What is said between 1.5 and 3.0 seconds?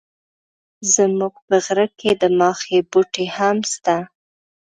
غره کي د ماخۍ